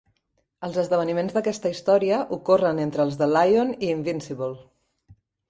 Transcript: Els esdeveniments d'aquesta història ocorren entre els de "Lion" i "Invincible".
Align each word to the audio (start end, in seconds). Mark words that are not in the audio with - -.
Els 0.67 0.77
esdeveniments 0.83 1.35
d'aquesta 1.35 1.71
història 1.73 2.21
ocorren 2.39 2.81
entre 2.87 3.07
els 3.09 3.19
de 3.21 3.29
"Lion" 3.35 3.75
i 3.77 3.93
"Invincible". 3.99 4.53